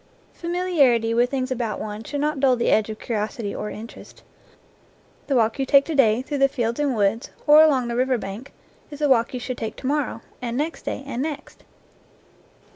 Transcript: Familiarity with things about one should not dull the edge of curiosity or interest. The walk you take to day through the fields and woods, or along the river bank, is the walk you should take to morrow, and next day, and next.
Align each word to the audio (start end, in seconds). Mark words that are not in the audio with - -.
Familiarity 0.33 1.13
with 1.13 1.29
things 1.29 1.51
about 1.51 1.79
one 1.79 2.03
should 2.03 2.21
not 2.21 2.39
dull 2.39 2.55
the 2.55 2.69
edge 2.71 2.89
of 2.89 2.97
curiosity 2.97 3.53
or 3.53 3.69
interest. 3.69 4.23
The 5.27 5.35
walk 5.35 5.59
you 5.59 5.65
take 5.67 5.85
to 5.85 5.93
day 5.93 6.23
through 6.23 6.39
the 6.39 6.47
fields 6.49 6.79
and 6.79 6.95
woods, 6.95 7.29
or 7.45 7.61
along 7.61 7.87
the 7.87 7.95
river 7.95 8.17
bank, 8.17 8.51
is 8.89 8.97
the 8.97 9.07
walk 9.07 9.31
you 9.31 9.39
should 9.39 9.59
take 9.59 9.75
to 9.75 9.85
morrow, 9.85 10.21
and 10.41 10.57
next 10.57 10.85
day, 10.85 11.03
and 11.05 11.21
next. 11.21 11.63